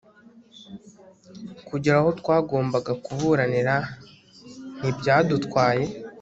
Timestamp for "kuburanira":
3.03-3.75